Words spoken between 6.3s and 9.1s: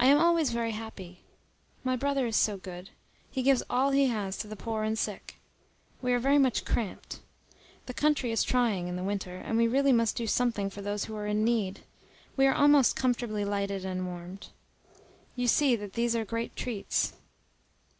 much cramped. The country is trying in the